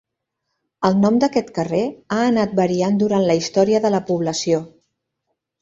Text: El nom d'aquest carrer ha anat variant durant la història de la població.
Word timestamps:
El 0.87 0.95
nom 1.01 1.19
d'aquest 1.23 1.51
carrer 1.57 1.83
ha 2.15 2.19
anat 2.31 2.57
variant 2.63 2.99
durant 3.05 3.29
la 3.29 3.39
història 3.43 3.83
de 3.85 3.93
la 3.97 4.03
població. 4.09 4.67